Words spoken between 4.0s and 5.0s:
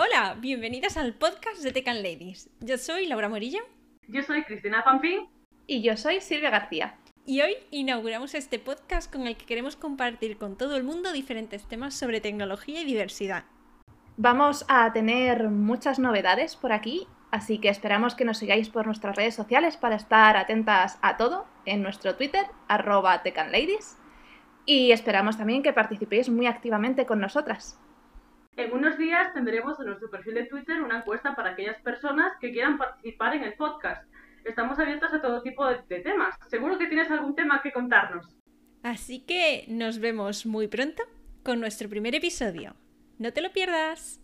Yo soy Cristina